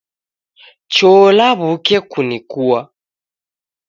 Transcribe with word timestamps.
Cho 0.93 1.11
law'uke 1.37 1.97
kunikua 2.11 2.79